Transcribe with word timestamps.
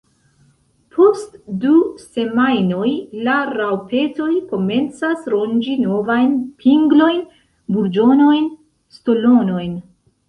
Post 0.93 1.35
du 1.65 1.73
semajnoj 2.03 2.87
la 3.27 3.35
raŭpetoj 3.57 4.29
komencas 4.53 5.29
ronĝi 5.35 5.77
novajn 5.85 6.35
pinglojn, 6.65 7.23
burĝonojn, 7.77 8.53
stolonojn. 8.99 9.83